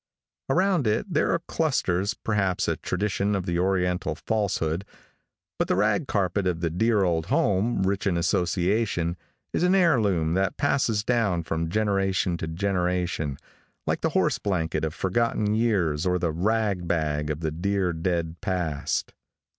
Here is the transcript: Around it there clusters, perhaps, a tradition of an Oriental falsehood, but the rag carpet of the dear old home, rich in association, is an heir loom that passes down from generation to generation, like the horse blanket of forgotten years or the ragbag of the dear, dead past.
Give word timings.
Around 0.49 0.87
it 0.87 1.13
there 1.13 1.37
clusters, 1.47 2.15
perhaps, 2.15 2.67
a 2.67 2.75
tradition 2.75 3.35
of 3.35 3.47
an 3.47 3.55
Oriental 3.59 4.15
falsehood, 4.15 4.83
but 5.59 5.67
the 5.67 5.75
rag 5.75 6.07
carpet 6.07 6.47
of 6.47 6.59
the 6.59 6.71
dear 6.71 7.03
old 7.03 7.27
home, 7.27 7.83
rich 7.83 8.07
in 8.07 8.17
association, 8.17 9.15
is 9.53 9.61
an 9.61 9.75
heir 9.75 10.01
loom 10.01 10.33
that 10.33 10.57
passes 10.57 11.03
down 11.03 11.43
from 11.43 11.69
generation 11.69 12.35
to 12.37 12.47
generation, 12.47 13.37
like 13.85 14.01
the 14.01 14.09
horse 14.17 14.39
blanket 14.39 14.83
of 14.83 14.95
forgotten 14.95 15.53
years 15.53 16.03
or 16.03 16.17
the 16.17 16.31
ragbag 16.31 17.29
of 17.29 17.41
the 17.41 17.51
dear, 17.51 17.93
dead 17.93 18.37
past. 18.41 19.13